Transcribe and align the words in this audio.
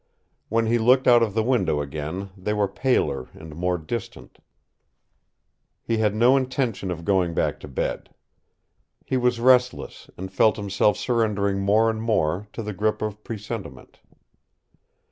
When 0.49 0.65
he 0.65 0.79
looked 0.79 1.05
out 1.07 1.21
of 1.21 1.35
the 1.35 1.43
window 1.43 1.79
again 1.79 2.31
they 2.35 2.53
were 2.53 2.67
paler 2.67 3.27
and 3.35 3.55
more 3.55 3.77
distant. 3.77 4.39
He 5.83 5.99
had 5.99 6.15
no 6.15 6.35
intention 6.35 6.89
of 6.89 7.05
going 7.05 7.35
back 7.35 7.59
to 7.59 7.67
bed. 7.67 8.09
He 9.05 9.15
was 9.15 9.39
restless 9.39 10.09
and 10.17 10.33
felt 10.33 10.55
himself 10.57 10.97
surrendering 10.97 11.59
more 11.59 11.87
and 11.87 12.01
more 12.01 12.47
to 12.53 12.63
the 12.63 12.73
grip 12.73 13.03
of 13.03 13.23
presentiment. 13.23 13.99